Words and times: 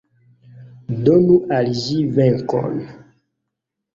Donu 1.09 1.35
al 1.59 1.69
ĝi 1.81 1.99
venkon! 2.15 2.79